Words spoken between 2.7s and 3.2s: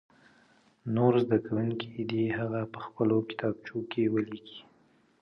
په خپلو